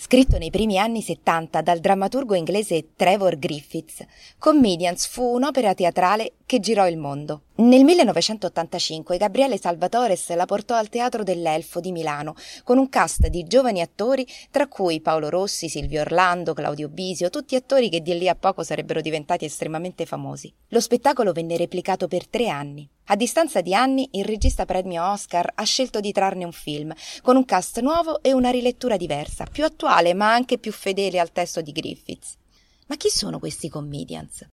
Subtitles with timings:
[0.00, 4.06] Scritto nei primi anni 70 dal drammaturgo inglese Trevor Griffiths,
[4.38, 7.42] Comedians fu un'opera teatrale che girò il mondo.
[7.56, 13.42] Nel 1985 Gabriele Salvatores la portò al Teatro dell'Elfo di Milano con un cast di
[13.42, 18.28] giovani attori tra cui Paolo Rossi, Silvio Orlando, Claudio Bisio, tutti attori che di lì
[18.28, 20.54] a poco sarebbero diventati estremamente famosi.
[20.68, 22.88] Lo spettacolo venne replicato per tre anni.
[23.10, 27.36] A distanza di anni il regista premio Oscar ha scelto di trarne un film con
[27.36, 31.62] un cast nuovo e una rilettura diversa, più attuale ma anche più fedele al testo
[31.62, 32.36] di Griffiths.
[32.86, 34.46] Ma chi sono questi comedians?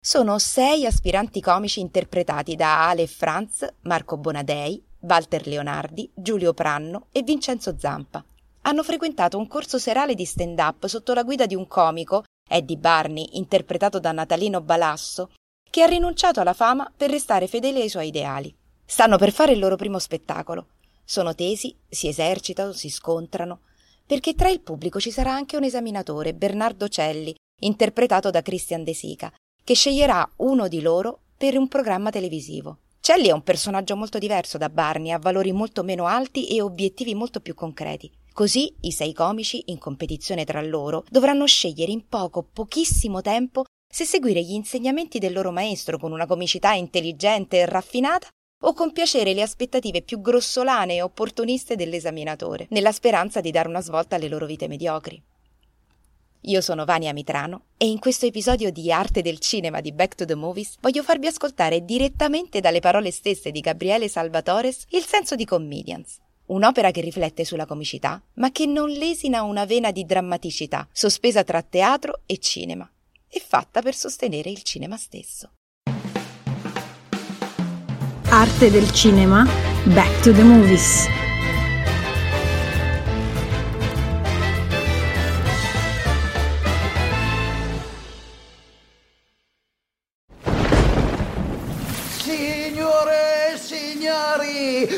[0.00, 7.24] Sono sei aspiranti comici interpretati da Ale Franz, Marco Bonadei, Walter Leonardi, Giulio Pranno e
[7.24, 8.24] Vincenzo Zampa.
[8.62, 13.30] Hanno frequentato un corso serale di stand-up sotto la guida di un comico, Eddie Barney,
[13.32, 15.30] interpretato da Natalino Balasso,
[15.76, 18.50] che ha rinunciato alla fama per restare fedele ai suoi ideali.
[18.86, 20.68] Stanno per fare il loro primo spettacolo.
[21.04, 23.60] Sono tesi, si esercitano, si scontrano,
[24.06, 28.94] perché tra il pubblico ci sarà anche un esaminatore, Bernardo Celli, interpretato da Christian De
[28.94, 29.30] Sica,
[29.62, 32.78] che sceglierà uno di loro per un programma televisivo.
[32.98, 37.14] Celli è un personaggio molto diverso da Barney, ha valori molto meno alti e obiettivi
[37.14, 38.10] molto più concreti.
[38.32, 43.64] Così i sei comici, in competizione tra loro, dovranno scegliere in poco, pochissimo tempo
[43.96, 48.28] se seguire gli insegnamenti del loro maestro con una comicità intelligente e raffinata
[48.64, 54.16] o compiacere le aspettative più grossolane e opportuniste dell'esaminatore, nella speranza di dare una svolta
[54.16, 55.18] alle loro vite mediocri.
[56.42, 60.26] Io sono Vania Mitrano e in questo episodio di Arte del Cinema di Back to
[60.26, 65.46] the Movies voglio farvi ascoltare direttamente dalle parole stesse di Gabriele Salvatores il senso di
[65.46, 66.18] Comedians.
[66.48, 71.62] Un'opera che riflette sulla comicità, ma che non lesina una vena di drammaticità, sospesa tra
[71.62, 72.88] teatro e cinema,
[73.36, 75.50] e fatta per sostenere il cinema stesso.
[78.28, 79.46] Arte del cinema,
[79.84, 81.06] Back to the Movies.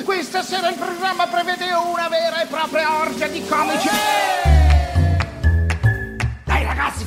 [0.04, 3.88] Questa sera il programma prevede una vera e propria orgia di comici.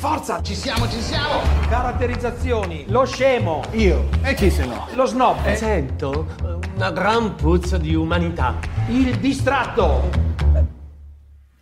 [0.01, 0.41] Forza!
[0.41, 1.41] Ci siamo, ci siamo!
[1.69, 2.85] Caratterizzazioni.
[2.88, 3.62] Lo scemo.
[3.73, 4.09] Io.
[4.23, 4.88] E chi se no?
[4.95, 5.45] Lo snob.
[5.45, 5.56] Eh.
[5.56, 6.25] Sento
[6.73, 8.56] una gran puzza di umanità.
[8.88, 10.09] Il distratto.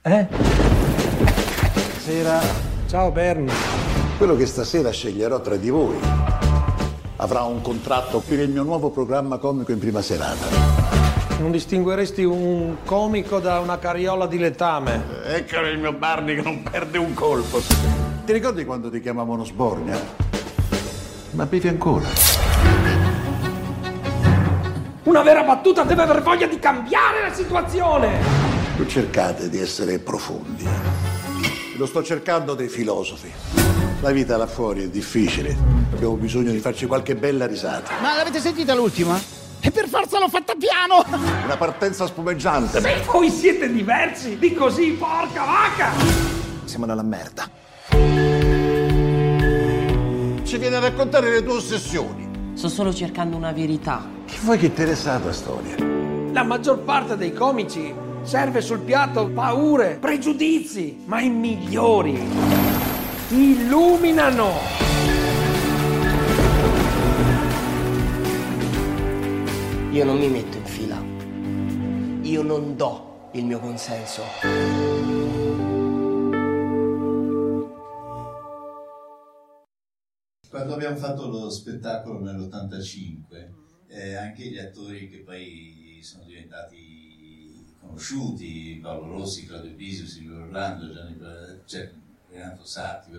[0.04, 0.26] Eh?
[1.98, 2.40] Sera.
[2.88, 3.54] Ciao Bernie.
[4.18, 5.98] Quello che stasera sceglierò tra di voi
[7.18, 10.46] avrà un contratto per il mio nuovo programma comico in prima serata.
[11.40, 15.04] Non distingueresti un comico da una carriola di letame.
[15.26, 17.89] Ecco il mio Barney che non perde un colpo.
[18.30, 20.00] Ti ricordi quando ti chiamavano Sbornia?
[21.32, 22.06] Ma bevi ancora.
[25.06, 28.20] Una vera battuta deve aver voglia di cambiare la situazione.
[28.78, 30.64] Non cercate di essere profondi.
[31.78, 33.32] Lo sto cercando dei filosofi.
[34.02, 35.58] La vita là fuori è difficile.
[35.92, 37.94] Abbiamo bisogno di farci qualche bella risata.
[38.00, 39.20] Ma l'avete sentita l'ultima?
[39.60, 41.04] E per forza l'ho fatta piano!
[41.46, 42.80] Una partenza spumeggiante.
[42.80, 45.90] Se voi siete diversi di così, porca vacca!
[46.66, 47.59] Siamo nella merda.
[50.50, 52.28] Ci viene a raccontare le tue ossessioni.
[52.56, 54.04] Sto solo cercando una verità.
[54.26, 55.76] Che vuoi che interessa la tua storia?
[56.32, 57.94] La maggior parte dei comici
[58.24, 62.20] serve sul piatto paure, pregiudizi, ma i migliori
[63.30, 64.54] illuminano.
[69.92, 70.98] Io non mi metto in fila.
[72.22, 74.24] Io non do il mio consenso.
[80.70, 83.48] Quando abbiamo fatto lo spettacolo nell'85,
[83.88, 90.94] eh, anche gli attori che poi sono diventati conosciuti, Paolo Rossi, Claudio Bisio, Silvio Orlando,
[90.94, 91.18] Gianni,
[91.66, 91.90] cioè,
[92.30, 93.10] Renato Sarti,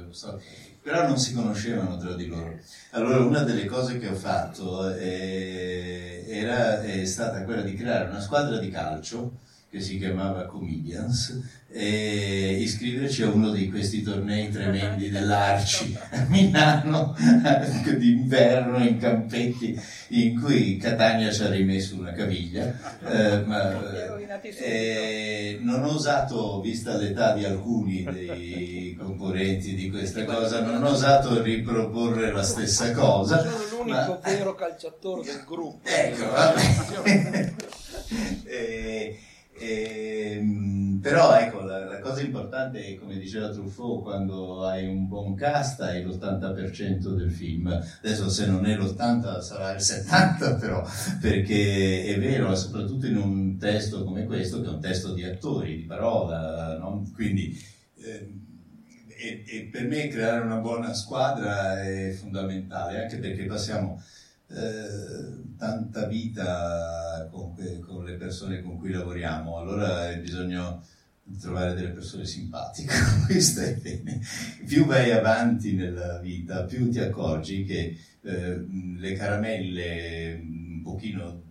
[0.81, 2.57] però non si conoscevano tra di loro.
[2.91, 8.21] Allora una delle cose che ho fatto eh, era, è stata quella di creare una
[8.21, 9.39] squadra di calcio
[9.69, 17.15] che si chiamava Comedians e iscriverci a uno di questi tornei tremendi dell'Arci a Milano
[17.97, 23.81] d'inverno in campetti in cui Catania ci ha rimesso una caviglia eh, ma,
[24.59, 30.91] eh, non ho osato vista l'età di alcuni dei concorrenti di questa cosa non ho
[30.91, 34.21] osato riproporre la stessa cosa sono l'unico ma...
[34.31, 35.89] vero calciatore del gruppo.
[35.89, 37.55] Ecco vabbè.
[38.45, 39.19] Eh,
[39.61, 45.35] eh, però ecco, la, la, cosa importante è, come diceva Truffaut, quando hai un buon
[45.35, 47.67] cast hai l'80% del film.
[48.03, 50.83] Adesso se non è l'80 sarà il 70% però,
[51.21, 55.77] perché è vero, soprattutto in un testo come questo, che è un testo di attori,
[55.77, 57.11] di parola, no?
[57.15, 58.49] quindi Eh,
[59.21, 64.03] e, e, per me creare una buona squadra è fondamentale, anche perché passiamo
[64.53, 70.83] eh, tanta vita con, con, le persone con cui lavoriamo, allora hai bisogno
[71.23, 72.93] di trovare delle persone simpatiche,
[73.29, 74.21] è.
[74.67, 78.67] Più vai avanti nella vita, più ti accorgi che eh,
[78.99, 81.43] le caramelle un pochino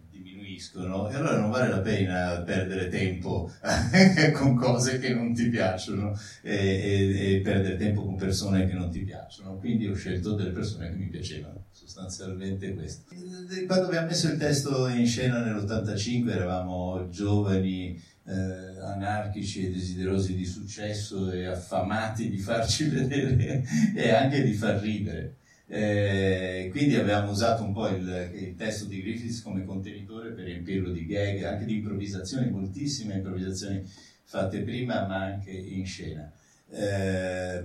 [0.60, 3.52] diminuiscono e allora non vale la pena perdere tempo
[4.34, 8.92] con cose che non ti piacciono e, e, e, perdere tempo con persone che non
[8.92, 9.58] ti piacciono.
[9.58, 13.14] Quindi ho scelto delle persone che mi piacevano, sostanzialmente questo.
[13.66, 18.18] Quando abbiamo messo il testo in scena nell'85 eravamo giovani.
[18.30, 23.64] Eh, anarchici e desiderosi di successo e affamati di farci vedere
[23.96, 25.39] e anche di far ridere.
[25.72, 30.90] Eh, quindi abbiamo usato un po' il, il, testo di Griffiths come contenitore per riempirlo
[30.90, 33.84] di gag, anche di improvvisazioni, moltissime improvvisazioni
[34.24, 36.32] fatte prima ma anche in scena.
[36.72, 37.64] Eh,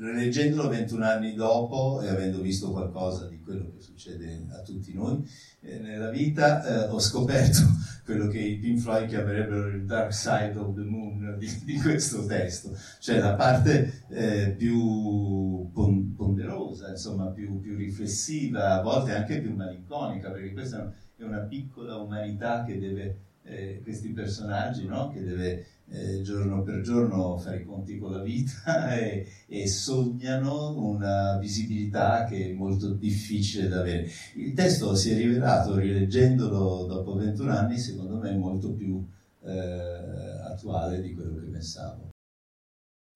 [0.00, 5.22] leggendolo 21 anni dopo e avendo visto qualcosa di quello che succede a tutti noi
[5.60, 7.60] eh, nella vita, eh, ho scoperto
[8.04, 12.24] quello che i Pink Floyd chiamerebbero il dark side of the moon di, di questo
[12.24, 19.54] testo, cioè la parte eh, più ponderosa, insomma, più, più, riflessiva, a volte anche più
[19.54, 25.10] malinconica, perché questa è una piccola umanità che deve, eh, questi personaggi, no?
[25.10, 30.76] che deve eh, giorno per giorno fare i conti con la vita e, e, sognano
[30.78, 34.08] una visibilità che è molto difficile da avere.
[34.36, 39.04] Il testo si è rivelato, rileggendolo dopo 21 anni, secondo me molto più
[39.42, 42.08] eh, attuale di quello che pensavo.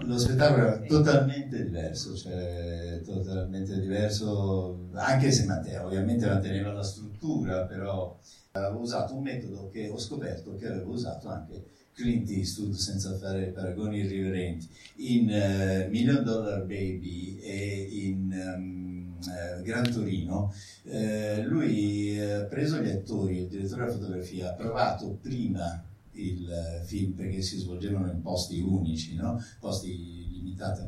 [0.05, 7.65] Lo spettacolo era totalmente diverso, cioè totalmente diverso, anche se manteneva, ovviamente manteneva la struttura,
[7.65, 8.19] però
[8.51, 13.47] avevo usato un metodo che ho scoperto che avevo usato anche Clint Eastwood senza fare
[13.47, 20.53] paragoni irriverenti in uh, Million Dollar Baby e in um, uh, Gran Torino
[20.83, 25.83] uh, lui ha preso gli attori il direttore della fotografia ha provato prima
[26.17, 29.43] il film perché si svolgevano in posti unici no?
[29.61, 30.83] posti limitati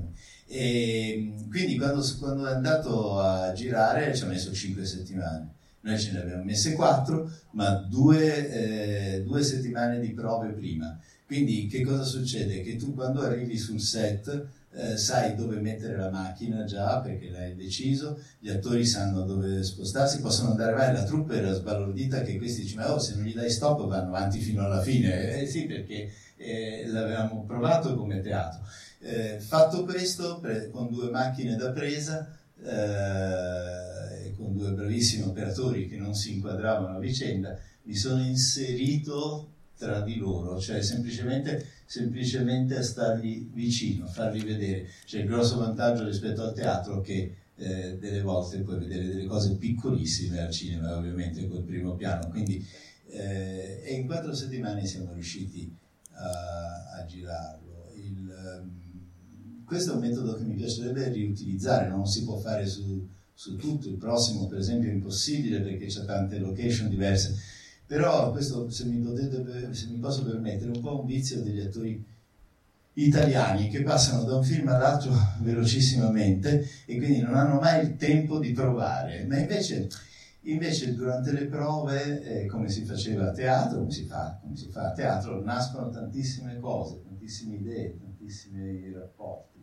[0.46, 5.54] e quindi quando, quando è andato a girare ci ha messo 5 settimane
[5.86, 10.98] noi ce ne abbiamo messe quattro, ma due, eh, due settimane di prove prima.
[11.24, 12.60] Quindi che cosa succede?
[12.60, 17.54] Che tu quando arrivi sul set eh, sai dove mettere la macchina già perché l'hai
[17.54, 22.64] deciso, gli attori sanno dove spostarsi, possono andare avanti, la truppa era sbalordita che questi
[22.64, 26.12] dicono oh, se non gli dai stop vanno avanti fino alla fine, eh, sì perché
[26.36, 28.60] eh, l'avevamo provato come teatro.
[29.00, 32.28] Eh, fatto questo, pre- con due macchine da presa,
[32.62, 40.00] eh, con due bravissimi operatori che non si inquadravano a vicenda, mi sono inserito tra
[40.00, 44.88] di loro, cioè semplicemente, semplicemente a stargli vicino, a farli vedere.
[45.04, 49.56] C'è il grosso vantaggio rispetto al teatro che eh, delle volte puoi vedere delle cose
[49.56, 52.64] piccolissime al cinema, ovviamente col primo piano, quindi
[53.08, 55.74] eh, e in quattro settimane siamo riusciti
[56.12, 57.92] a, a girarlo.
[57.96, 63.06] Il, um, questo è un metodo che mi piacerebbe riutilizzare, non si può fare su
[63.38, 67.36] su tutto, il prossimo per esempio è impossibile perché c'è tante location diverse,
[67.84, 71.60] però questo se mi, potete, se mi posso permettere è un po' un vizio degli
[71.60, 72.02] attori
[72.94, 75.12] italiani che passano da un film all'altro
[75.44, 79.87] velocissimamente e quindi non hanno mai il tempo di provare, ma invece,
[80.44, 84.70] invece durante le prove, eh, come si faceva a teatro, come si, fa, come si
[84.70, 89.54] fa a teatro, nascono tantissime cose, tantissime idee, tantissimi rapporti.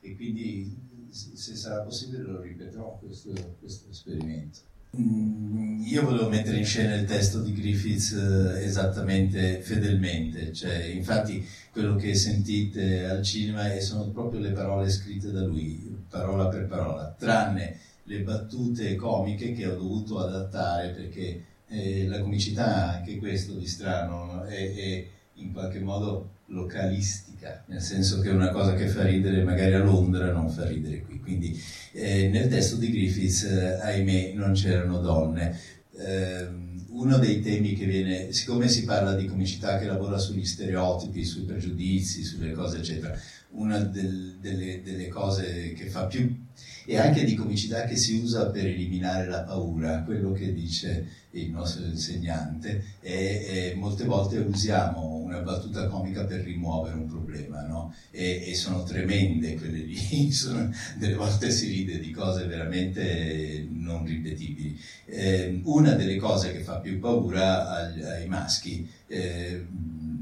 [0.00, 4.58] E quindi se sarà possibile lo ripeterò questo, questo esperimento.
[4.98, 11.44] Mm, io volevo mettere in scena il testo di Griffiths eh, esattamente fedelmente, cioè, infatti
[11.70, 17.14] quello che sentite al cinema sono proprio le parole scritte da lui, parola per parola,
[17.18, 23.66] tranne le battute comiche che ho dovuto adattare perché eh, la comicità, anche questo di
[23.66, 25.06] strano, è, è
[25.36, 30.30] in qualche modo localistica, nel senso che una cosa che fa ridere magari a Londra
[30.32, 31.20] non fa ridere qui.
[31.20, 31.60] Quindi
[31.92, 35.58] eh, nel testo di Griffiths, eh, ahimè, non c'erano donne.
[35.96, 41.24] Eh, uno dei temi che viene, siccome si parla di comicità che lavora sugli stereotipi,
[41.24, 43.18] sui pregiudizi, sulle cose eccetera,
[43.50, 46.44] una del, delle, delle cose che fa più
[46.86, 51.06] e anche di comicità che si usa per eliminare la paura, quello che dice
[51.40, 57.62] il nostro insegnante, e, e molte volte usiamo una battuta comica per rimuovere un problema,
[57.62, 57.94] no?
[58.10, 64.04] e, e, sono tremende quelle lì, sono, delle volte si ride di cose veramente non
[64.04, 64.78] ripetibili.
[65.04, 69.66] Eh, una delle cose che fa più paura agli, ai maschi eh,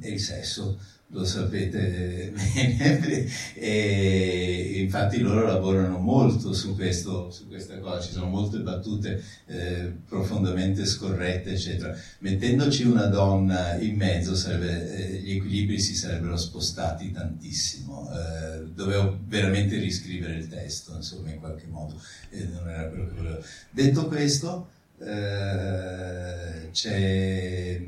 [0.00, 7.78] è il sesso lo sapete bene, e infatti loro lavorano molto su, questo, su questa
[7.78, 11.96] cosa, ci sono molte battute eh, profondamente scorrette, eccetera.
[12.18, 19.18] Mettendoci una donna in mezzo sarebbe, eh, gli equilibri si sarebbero spostati tantissimo, eh, dovevo
[19.26, 23.42] veramente riscrivere il testo, insomma, in qualche modo, non era quello che volevo.
[23.70, 24.68] Detto questo,
[24.99, 27.80] eh, c'è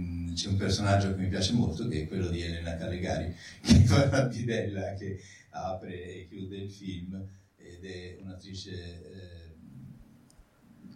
[0.57, 4.23] un personaggio che mi piace molto che è quello di Elena Callegari che fa la
[4.23, 5.21] bidella che
[5.51, 7.23] apre e chiude il film
[7.57, 9.55] ed è un'attrice eh,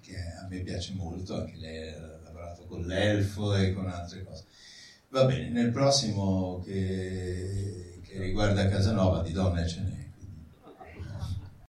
[0.00, 4.44] che a me piace molto, anche lei ha lavorato con l'elfo e con altre cose.
[5.08, 9.99] Va bene, nel prossimo che, che riguarda Casanova di donne ce n'è.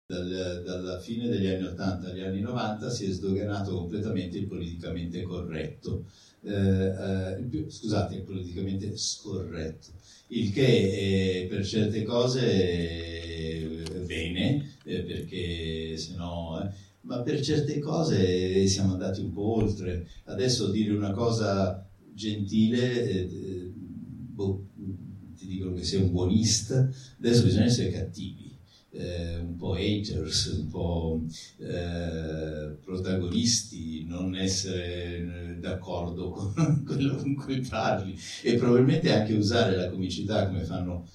[0.05, 5.21] Dal, dalla fine degli anni 80 agli anni 90 si è sdoganato completamente il politicamente
[5.21, 6.03] corretto.
[6.41, 9.91] Eh, eh, scusate, politicamente scorretto,
[10.27, 12.41] il che per certe cose
[13.85, 16.61] è bene, eh, perché se no...
[16.61, 20.07] Eh, ma per certe cose siamo andati un po' oltre.
[20.25, 24.67] Adesso dire una cosa gentile, eh, boh,
[25.37, 28.52] ti dicono che sei un buonista, adesso bisogna essere cattivi
[28.93, 31.21] eh, un po' haters, un po'
[31.57, 39.75] eh, protagonisti, non essere eh, d'accordo con quello con cui parli e probabilmente anche usare
[39.75, 41.07] la comicità come fanno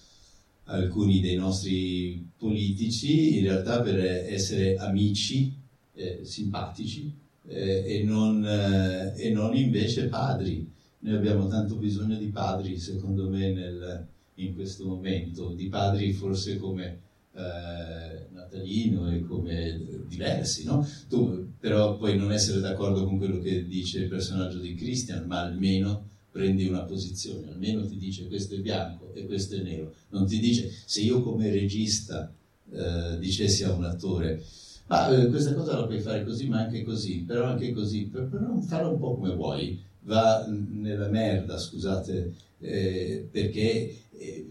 [0.64, 5.54] alcuni dei nostri politici in realtà per essere amici,
[5.94, 7.12] eh, simpatici
[7.46, 10.70] eh, e non, eh, e, non, invece padri.
[11.00, 16.58] Noi abbiamo tanto bisogno di padri, secondo me, nel, in questo momento, di padri forse
[16.58, 17.06] come
[17.38, 20.86] eh, Natalino e come diversi, no?
[21.08, 25.40] Tu però puoi non essere d'accordo con quello che dice il personaggio di Christian, ma
[25.40, 30.26] almeno prendi una posizione, almeno ti dice questo è bianco e questo è nero, non
[30.26, 32.32] ti dice se io come regista
[32.70, 34.42] eh, dicessi a un attore
[34.88, 38.24] ma eh, questa cosa la puoi fare così ma anche così, però anche così, per,
[38.24, 43.96] per non farla un po' come vuoi, va nella merda, scusate, eh, perché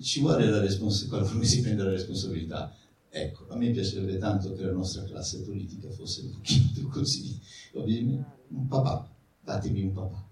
[0.02, 2.76] ci vuole la responsabilità, qualcuno si prende la responsabilità.
[3.10, 7.40] Ecco, a me piacerebbe tanto che la nostra classe politica fosse un pochino più così.
[7.74, 9.10] Un papà,
[9.44, 10.30] datemi un papà.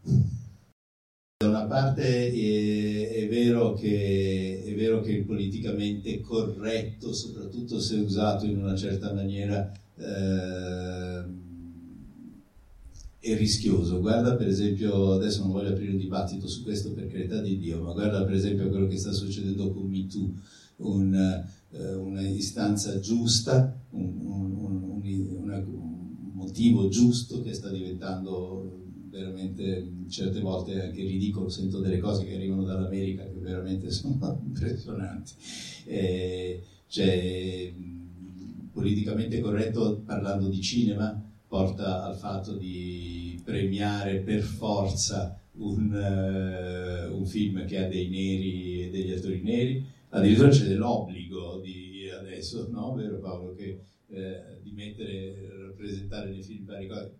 [1.37, 7.95] Da una parte è, è, vero che, è, vero che, il politicamente corretto, soprattutto se
[7.97, 11.23] usato in una certa maniera, eh,
[13.25, 13.99] è rischioso.
[13.99, 17.81] Guarda per esempio, adesso non voglio aprire un dibattito su questo per carità di Dio,
[17.81, 20.33] ma guarda per esempio quello che sta succedendo con MeToo,
[20.77, 24.93] un, eh, una istanza giusta, un, un, un,
[26.33, 32.63] motivo giusto che sta diventando veramente certe volte anche ridicolo, sento delle cose che arrivano
[32.63, 35.31] dall'America che veramente sono impressionanti.
[35.85, 37.73] Eh, cioè,
[38.71, 47.25] politicamente corretto parlando di cinema porta al fatto di premiare per forza un, uh, un,
[47.25, 52.93] film che ha dei neri e degli attori neri, addirittura c'è dell'obbligo di adesso, no?
[52.93, 53.53] Vero Paolo?
[53.53, 57.17] Che, eh, di mettere, rappresentare nei film vari cose.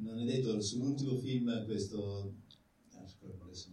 [0.00, 2.34] Non è detto, sull'ultimo film questo,
[3.42, 3.68] adesso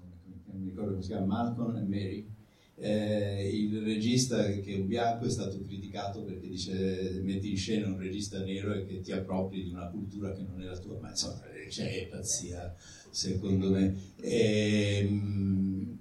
[0.46, 2.35] non mi ricordo come si chiama, Malcolm e Mary,
[2.78, 7.88] eh, il regista che è un bianco è stato criticato perché dice metti in scena
[7.88, 11.00] un regista nero e che ti appropri di una cultura che non è la tua,
[11.00, 12.76] ma insomma c'è pazzia
[13.10, 13.96] secondo me.
[14.22, 15.98] E, ehm,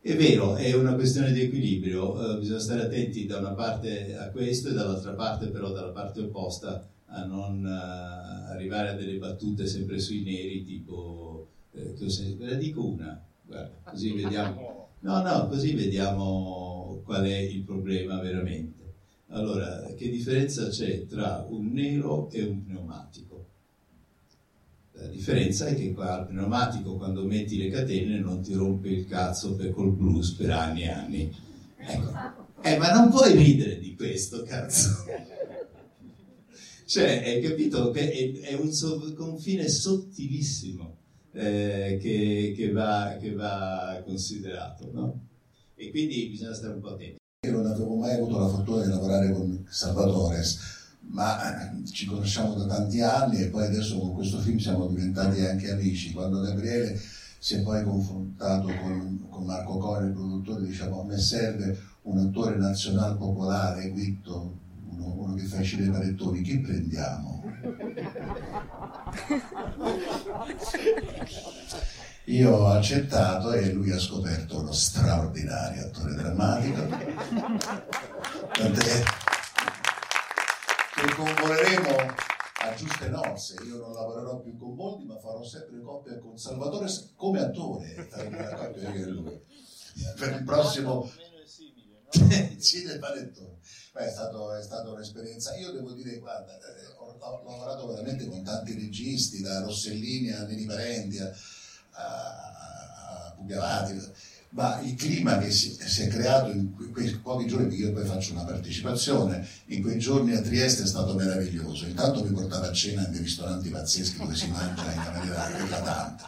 [0.00, 4.30] è vero, è una questione di equilibrio, uh, bisogna stare attenti da una parte a
[4.30, 9.66] questo e dall'altra parte però dalla parte opposta a non uh, arrivare a delle battute
[9.66, 14.74] sempre sui neri tipo, eh, che ho sentito, ve la dico una, guarda, così vediamo.
[15.00, 18.94] No, no, così vediamo qual è il problema veramente.
[19.28, 23.46] Allora, che differenza c'è tra un nero e un pneumatico?
[24.92, 29.06] La differenza è che qua al pneumatico quando metti le catene non ti rompe il
[29.06, 31.36] cazzo per col blues per anni e anni.
[31.76, 32.12] Ecco.
[32.62, 35.04] Eh, ma non puoi ridere di questo, cazzo.
[36.86, 38.70] Cioè, hai capito che è, è un
[39.14, 40.96] confine sottilissimo
[41.36, 44.90] eh, che, che, va, che, va, considerato.
[44.92, 45.20] No?
[45.74, 47.16] E quindi bisogna stare un po' attenti.
[47.46, 50.42] Io non avevo mai avuto la fortuna di lavorare con Salvatore,
[51.08, 55.40] ma eh, ci conosciamo da tanti anni e poi adesso con questo film siamo diventati
[55.42, 56.12] anche amici.
[56.12, 56.98] Quando Gabriele
[57.38, 62.18] si è poi confrontato con, con Marco Core, il produttore, diciamo a me serve un
[62.18, 67.44] attore nazionale popolare, Guitto, uno, uno che fa i panettoni, chi prendiamo?
[72.28, 76.86] Io ho accettato e lui ha scoperto uno straordinario attore drammatico.
[78.52, 79.02] Tant'è
[80.94, 81.96] che convoleremo
[82.58, 83.54] a giuste nozze.
[83.64, 88.08] Io non lavorerò più con Boldi, ma farò sempre coppia con Salvatore come attore.
[90.16, 91.08] Per il prossimo
[92.60, 93.58] Cine Panettone.
[93.92, 95.54] Beh, è, stato, è stata un'esperienza.
[95.56, 97.86] Io devo dire, guarda, eh, ho, ho lavorato
[98.28, 101.32] con tanti registi, da Rossellini a Neri Parenti a,
[101.92, 103.34] a, a
[104.56, 108.06] ma il clima che si, si, è creato in quei pochi giorni, perché io poi
[108.06, 111.84] faccio una partecipazione, in quei giorni a Trieste è stato meraviglioso.
[111.84, 116.24] Intanto mi portava a cena in dei ristoranti pazzeschi dove si mangia in maniera eclatante.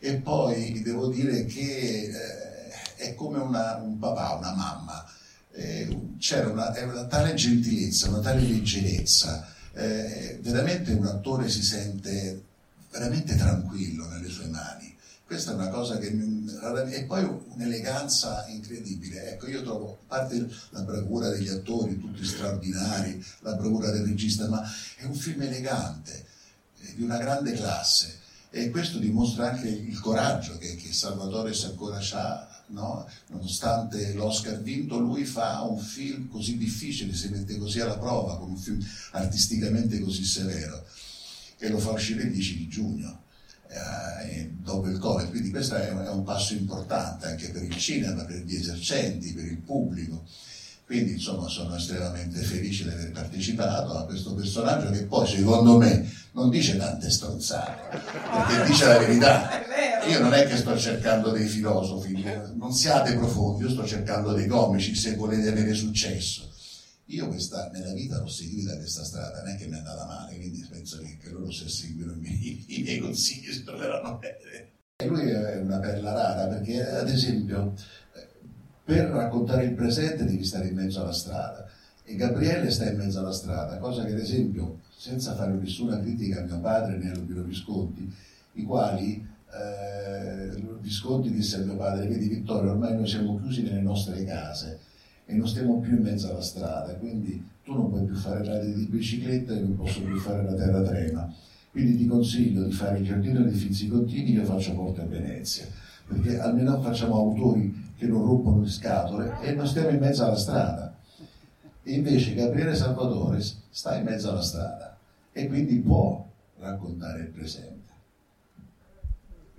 [0.00, 5.06] E poi devo dire che eh, è come una, un papà, una mamma.
[5.52, 9.46] Eh, c'era una, una, tale gentilezza, una tale leggerezza.
[9.74, 12.42] Eh, veramente un attore si sente
[12.90, 14.94] veramente tranquillo nelle sue mani.
[15.26, 19.32] Questa è una cosa che e poi un'eleganza incredibile.
[19.32, 24.48] Ecco, io trovo, a parte la bravura degli attori, tutti straordinari, la bravura del regista,
[24.48, 24.62] ma
[24.96, 26.24] è un film elegante,
[26.94, 28.20] di una grande classe.
[28.50, 33.08] E questo dimostra anche il coraggio che, che Salvatore ancora ha no?
[33.28, 38.50] nonostante l'Oscar vinto, lui fa un film così difficile, si mette così alla prova, con
[38.50, 40.84] un film artisticamente così severo,
[41.58, 43.22] e lo fa uscire il 10 di giugno.
[43.66, 47.76] Eh, dopo il Covid, quindi questo è un, è un passo importante anche per il
[47.76, 50.24] cinema, per gli esercenti, per il pubblico.
[50.86, 56.06] Quindi insomma sono estremamente felice di aver partecipato a questo personaggio che poi secondo me
[56.32, 57.98] non dice tante stronzate,
[58.46, 59.62] perché dice la verità.
[60.08, 62.22] Io non è che sto cercando dei filosofi,
[62.54, 66.52] non siate profondi, io sto cercando dei comici se volete avere successo.
[67.06, 70.36] Io questa, nella vita l'ho seguita questa strada, non è che mi è andata male,
[70.36, 74.72] quindi penso che, che loro se seguono i miei, i miei consigli si troveranno bene.
[74.96, 77.74] E lui è una perla rara perché ad esempio
[78.84, 81.66] per raccontare il presente devi stare in mezzo alla strada
[82.04, 86.40] e Gabriele sta in mezzo alla strada, cosa che ad esempio, senza fare nessuna critica
[86.40, 88.14] a mio padre né a Lupino Visconti,
[88.52, 89.26] i quali
[89.60, 94.78] eh, Visconti disse a mio padre, vedi Vittorio, ormai noi siamo chiusi nelle nostre case
[95.24, 98.74] e non stiamo più in mezzo alla strada, quindi tu non puoi più fare radi
[98.74, 101.32] di bicicletta e non posso più fare la terra trema.
[101.70, 105.66] Quindi ti consiglio di fare il giardino dei Fizzi Contini, io faccio Porta a Venezia,
[106.06, 110.36] perché almeno facciamo autori che non rompono le scatole e non stiamo in mezzo alla
[110.36, 110.94] strada.
[111.82, 113.40] E invece Gabriele Salvatore
[113.70, 114.96] sta in mezzo alla strada
[115.32, 116.24] e quindi può
[116.58, 117.73] raccontare il presente.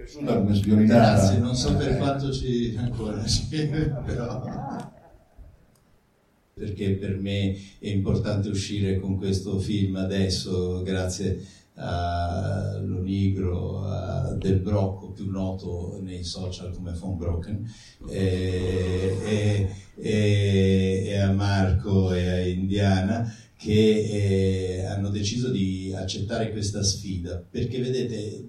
[0.05, 1.15] Piaciuta come sviolinata.
[1.15, 3.47] Grazie, non so per quanto ci ancora ci
[4.05, 4.93] però
[6.53, 14.59] perché per me è importante uscire con questo film adesso, grazie uh, Lonigro, uh, Del
[14.59, 17.73] Brocco, più noto nei social come Phone Broken,
[18.07, 26.51] e, e, e, e a Marco e a Indiana che eh, hanno deciso di accettare
[26.51, 28.45] questa sfida perché vedete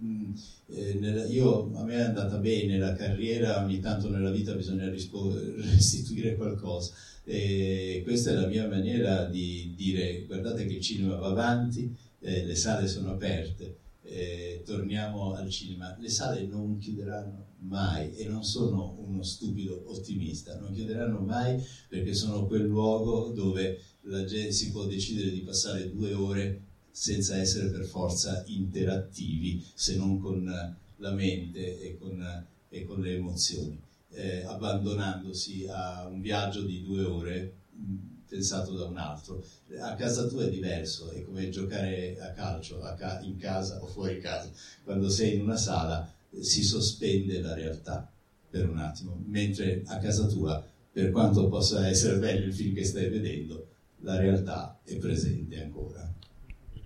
[0.68, 5.32] eh, io, a me è andata bene la carriera, ogni tanto nella vita bisogna rispo-
[5.58, 6.92] restituire qualcosa.
[7.24, 12.44] E questa è la mia maniera di dire guardate che il cinema va avanti, eh,
[12.44, 15.96] le sale sono aperte, eh, torniamo al cinema.
[15.98, 22.14] Le sale non chiuderanno mai e non sono uno stupido ottimista, non chiuderanno mai perché
[22.14, 26.62] sono quel luogo dove la gente si può decidere di passare due ore
[26.96, 33.16] senza essere per forza interattivi se non con la mente e con, e con le
[33.16, 33.78] emozioni,
[34.12, 37.52] eh, abbandonandosi a un viaggio di due ore
[38.26, 39.44] pensato da un altro.
[39.78, 43.86] A casa tua è diverso, è come giocare a calcio a ca- in casa o
[43.86, 44.50] fuori casa.
[44.82, 48.10] Quando sei in una sala si sospende la realtà
[48.48, 52.86] per un attimo, mentre a casa tua, per quanto possa essere bello il film che
[52.86, 53.66] stai vedendo,
[54.00, 56.14] la realtà è presente ancora.